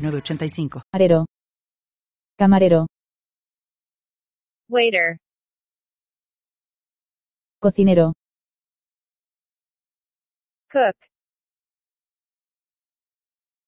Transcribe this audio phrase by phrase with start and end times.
[0.00, 0.82] 906985.
[0.92, 1.26] Camarero.
[2.38, 2.86] Camarero.
[4.68, 5.18] Waiter.
[7.60, 8.12] Cocinero.
[10.70, 10.96] Cook.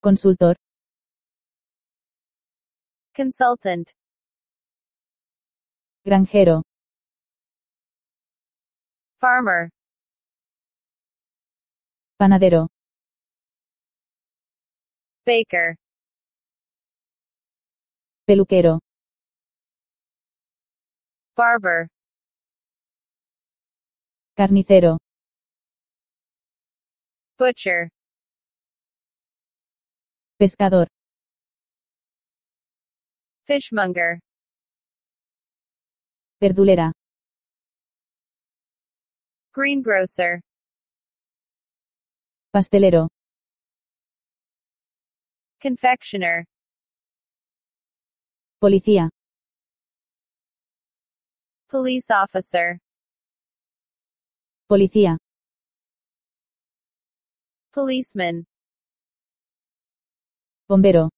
[0.01, 0.55] Consultor.
[3.13, 3.91] Consultant.
[6.05, 6.63] Granjero.
[9.19, 9.69] Farmer.
[12.19, 12.67] Panadero.
[15.25, 15.75] Baker.
[18.25, 18.79] Peluquero.
[21.35, 21.87] Barber.
[24.37, 24.97] Carnicero.
[27.37, 27.89] Butcher.
[30.39, 30.87] Pescador.
[33.45, 34.19] Fishmonger.
[36.39, 36.91] Verdulera.
[39.53, 40.39] Greengrocer.
[42.51, 43.09] Pastelero.
[45.59, 46.45] Confectioner.
[48.63, 49.09] Policía.
[51.67, 52.79] Police officer.
[54.69, 55.17] Policía.
[57.73, 58.45] Policeman.
[60.69, 61.09] Bombero.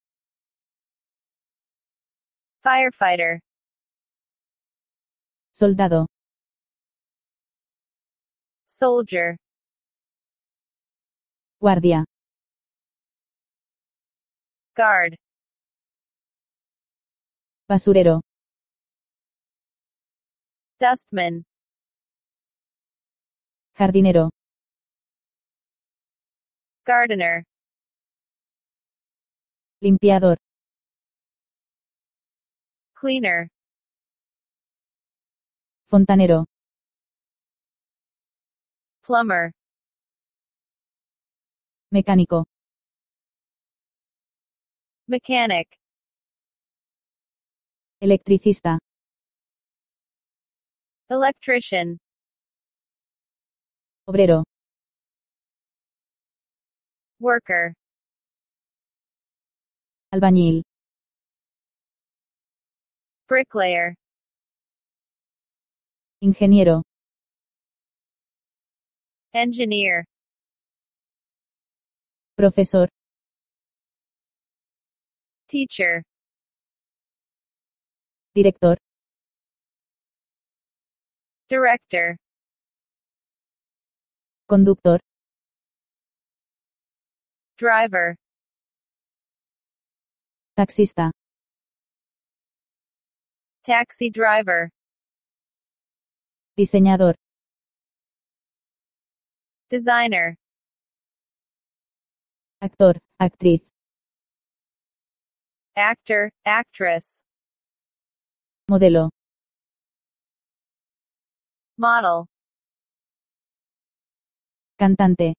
[2.64, 3.42] Firefighter.
[5.54, 6.08] Soldado.
[8.66, 9.38] Soldier.
[11.60, 12.06] Guardia.
[14.74, 15.16] Guard.
[17.68, 18.22] Basurero.
[20.80, 21.46] Dustman.
[23.74, 24.30] Jardinero.
[26.86, 27.44] Gardener.
[29.82, 30.38] Limpiador.
[32.94, 33.50] Cleaner.
[35.90, 36.46] Fontanero.
[39.02, 39.52] Plumber.
[41.92, 42.46] Mecánico.
[45.08, 45.68] Mechanic.
[48.02, 48.78] Electricista.
[51.10, 51.98] Electrician.
[54.08, 54.44] Obrero.
[57.20, 57.74] Worker.
[60.12, 60.62] Albañil.
[63.28, 63.96] Bricklayer.
[66.22, 66.82] Ingeniero.
[69.34, 70.06] Engineer.
[72.38, 72.88] Profesor.
[75.48, 76.04] Teacher.
[78.36, 78.76] Director.
[81.48, 82.18] Director.
[84.50, 85.00] Conductor.
[87.58, 88.18] Driver.
[90.58, 91.12] Taxista.
[93.64, 94.70] Taxi driver.
[96.58, 97.16] Diseñador.
[99.70, 100.36] Designer.
[102.62, 103.00] Actor.
[103.18, 103.62] Actriz.
[105.78, 106.32] Actor.
[106.46, 107.25] Actress.
[108.68, 109.10] Modelo.
[111.78, 112.26] Model.
[114.78, 115.36] Cantante.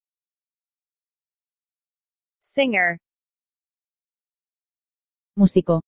[2.41, 2.99] Singer.
[5.37, 5.81] Músico.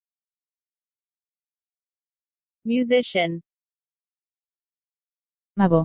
[2.65, 3.41] Musician.
[5.57, 5.85] Mago.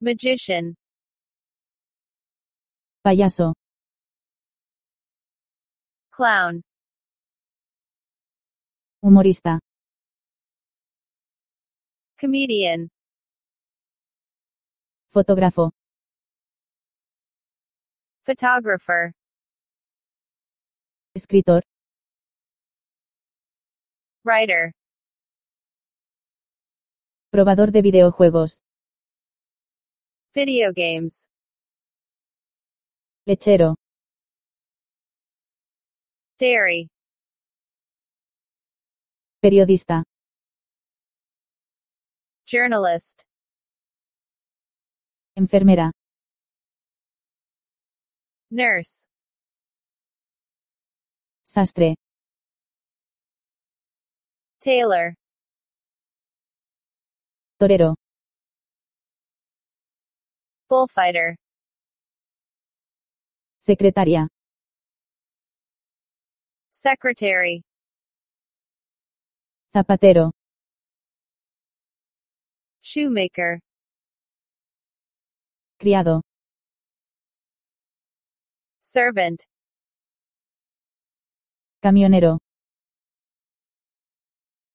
[0.00, 0.74] Magician.
[3.02, 3.52] Payaso.
[6.10, 6.62] Clown.
[9.02, 9.58] Humorista.
[12.18, 12.90] Comedian.
[15.10, 15.70] Fotógrafo.
[18.26, 19.12] Photographer.
[21.14, 21.62] Escritor.
[24.22, 24.72] Writer.
[27.32, 28.60] Probador de videojuegos.
[30.34, 31.26] Video games.
[33.26, 33.76] Lechero.
[36.38, 36.88] Dairy.
[39.42, 40.02] Periodista.
[42.46, 43.22] Journalist.
[45.34, 45.90] Enfermera.
[48.50, 49.06] Nurse.
[51.44, 51.94] Sastre.
[54.60, 55.14] Tailor.
[57.58, 57.94] Torero.
[60.68, 61.36] Bullfighter.
[63.58, 64.28] Secretaria.
[66.72, 67.62] Secretary.
[69.72, 70.32] Zapatero.
[72.82, 73.60] Shoemaker.
[75.78, 76.22] Criado.
[78.82, 79.44] Servant.
[81.82, 82.38] Camionero.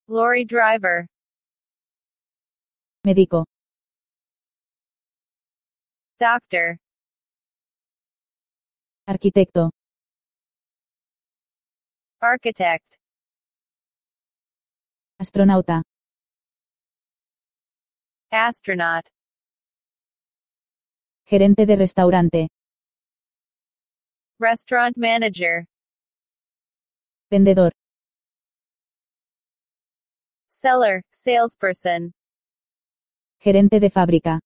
[0.07, 1.07] Lorry driver.
[3.03, 3.44] Médico.
[6.18, 6.77] Doctor.
[9.07, 9.71] Arquitecto.
[12.21, 12.97] Architect.
[15.20, 15.82] Astronauta.
[18.32, 19.08] Astronaut.
[21.26, 22.50] Gerente de restaurante.
[24.40, 25.66] Restaurant manager.
[27.32, 27.72] Vendedor.
[30.50, 31.02] Seller.
[31.12, 32.12] Salesperson.
[33.40, 34.40] Gerente de fábrica.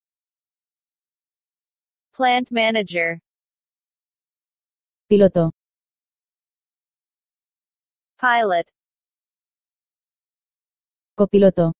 [2.14, 3.20] Plant manager.
[5.10, 5.52] Piloto.
[8.20, 8.68] Pilot.
[11.20, 11.74] Copiloto.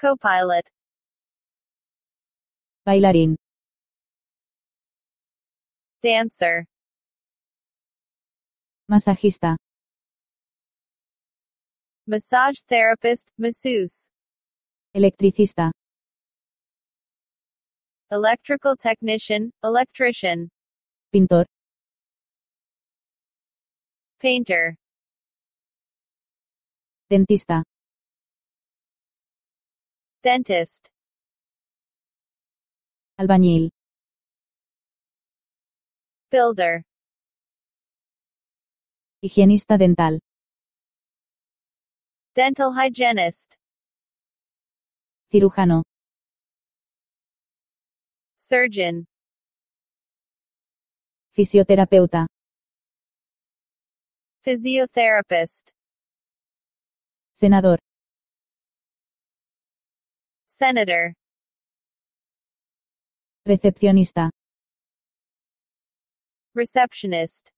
[0.00, 0.70] Copilot.
[2.86, 3.36] Bailarín.
[6.02, 6.64] Dancer.
[8.90, 9.58] Masajista.
[12.06, 13.28] Massage therapist.
[13.36, 14.08] Masseuse.
[14.96, 15.70] Electricista.
[18.10, 19.50] Electrical technician.
[19.62, 20.48] Electrician.
[21.12, 21.44] Pintor.
[24.18, 24.78] Painter.
[27.10, 27.62] Dentista.
[30.22, 30.88] Dentist.
[33.16, 33.70] Albañil.
[36.30, 36.82] Builder.
[39.22, 40.20] Higienista dental.
[42.34, 43.54] Dental hygienist.
[45.30, 45.82] Cirujano.
[48.36, 49.06] Surgeon.
[51.32, 52.26] Fisioterapeuta.
[54.44, 55.77] Physiotherapist.
[57.40, 57.78] Senador.
[60.48, 61.14] Senator.
[63.46, 64.30] Recepcionista.
[66.52, 67.50] Receptionist.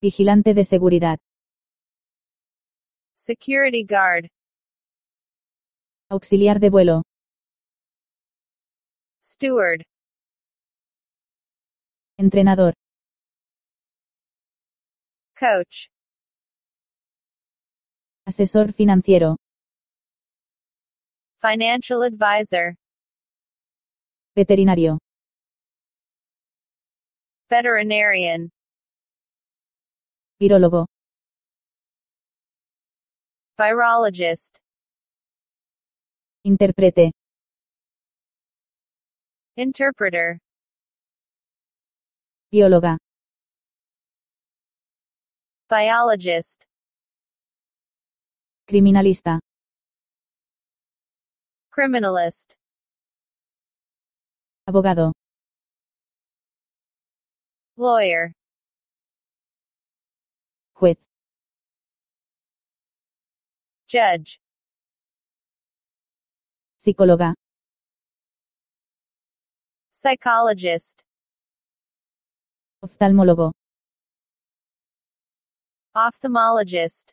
[0.00, 1.18] Vigilante de seguridad.
[3.14, 4.30] Security guard.
[6.08, 7.02] Auxiliar de vuelo.
[9.22, 9.82] Steward.
[12.16, 12.72] Entrenador.
[15.36, 15.91] Coach.
[18.26, 19.36] Asesor financiero.
[21.40, 22.76] Financial advisor.
[24.36, 24.98] Veterinario.
[27.50, 28.48] Veterinarian.
[30.38, 30.86] Virólogo.
[33.58, 34.58] Virologist.
[36.44, 37.10] Intérprete.
[39.56, 40.38] Interpreter.
[42.52, 42.98] Bióloga.
[45.68, 46.71] Biologist.
[48.72, 49.38] Criminalista.
[51.70, 52.54] Criminalist.
[54.66, 55.12] Abogado.
[57.76, 58.32] Lawyer.
[60.72, 60.96] Juez.
[63.86, 64.40] Judge.
[66.78, 67.34] Psicóloga.
[69.92, 71.02] Psychologist.
[72.80, 73.52] Oftalmólogo.
[75.94, 77.12] Ophthalmologist.